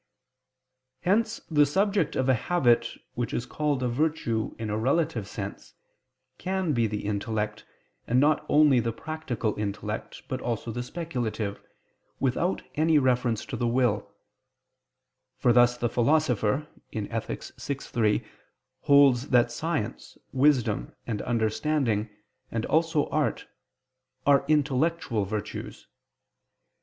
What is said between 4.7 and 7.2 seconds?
a relative sense, can be the